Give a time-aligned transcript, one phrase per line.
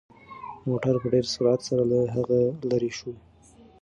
[0.67, 3.11] موټر په ډېر سرعت سره له هغه لرې شو.